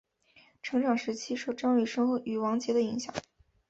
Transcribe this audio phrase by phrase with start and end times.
[0.63, 3.13] 成长时期受张雨生与王杰的影响。